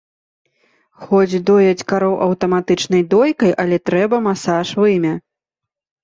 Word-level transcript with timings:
Хоць 1.09 1.41
дояць 1.49 1.83
кароў 1.91 2.15
аўтаматычнай 2.27 3.03
дойкай, 3.13 3.51
але 3.65 3.77
трэба 3.91 4.17
масаж 4.29 4.67
вымя. 4.79 5.13